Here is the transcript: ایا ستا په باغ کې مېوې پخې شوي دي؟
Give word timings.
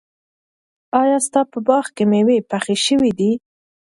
ایا 1.01 1.17
ستا 1.25 1.41
په 1.51 1.59
باغ 1.67 1.85
کې 1.95 2.03
مېوې 2.11 2.37
پخې 2.51 2.75
شوي 2.85 3.11
دي؟ 3.19 3.31